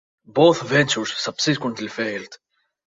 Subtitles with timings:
[0.25, 2.39] Both ventures subsequently failed.